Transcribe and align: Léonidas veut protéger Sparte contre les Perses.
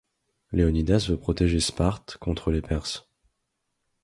Léonidas 0.51 1.05
veut 1.09 1.17
protéger 1.19 1.59
Sparte 1.59 2.17
contre 2.19 2.49
les 2.49 2.63
Perses. 2.63 3.07